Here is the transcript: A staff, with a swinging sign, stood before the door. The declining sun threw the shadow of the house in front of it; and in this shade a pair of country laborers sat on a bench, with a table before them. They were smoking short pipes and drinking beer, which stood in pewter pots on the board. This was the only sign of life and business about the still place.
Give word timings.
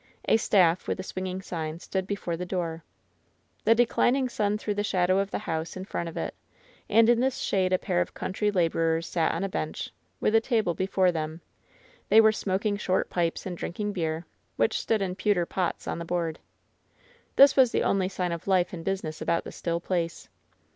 A 0.27 0.37
staff, 0.37 0.87
with 0.87 0.99
a 0.99 1.03
swinging 1.03 1.43
sign, 1.43 1.77
stood 1.77 2.07
before 2.07 2.35
the 2.35 2.43
door. 2.43 2.83
The 3.65 3.75
declining 3.75 4.29
sun 4.29 4.57
threw 4.57 4.73
the 4.73 4.83
shadow 4.83 5.19
of 5.19 5.29
the 5.29 5.37
house 5.37 5.77
in 5.77 5.85
front 5.85 6.09
of 6.09 6.17
it; 6.17 6.33
and 6.89 7.07
in 7.07 7.19
this 7.19 7.37
shade 7.37 7.71
a 7.71 7.77
pair 7.77 8.01
of 8.01 8.15
country 8.15 8.49
laborers 8.49 9.05
sat 9.05 9.31
on 9.31 9.43
a 9.43 9.47
bench, 9.47 9.91
with 10.19 10.33
a 10.33 10.41
table 10.41 10.73
before 10.73 11.11
them. 11.11 11.41
They 12.09 12.19
were 12.19 12.31
smoking 12.31 12.77
short 12.77 13.11
pipes 13.11 13.45
and 13.45 13.55
drinking 13.55 13.93
beer, 13.93 14.25
which 14.55 14.79
stood 14.81 15.03
in 15.03 15.13
pewter 15.13 15.45
pots 15.45 15.87
on 15.87 15.99
the 15.99 16.03
board. 16.05 16.39
This 17.35 17.55
was 17.55 17.71
the 17.71 17.83
only 17.83 18.09
sign 18.09 18.31
of 18.31 18.47
life 18.47 18.73
and 18.73 18.83
business 18.83 19.21
about 19.21 19.43
the 19.43 19.51
still 19.51 19.79
place. 19.79 20.29